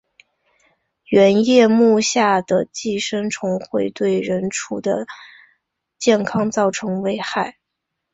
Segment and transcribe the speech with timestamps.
[1.09, 5.05] 圆叶目下的寄生虫会对人畜的
[5.99, 7.59] 健康造成危害。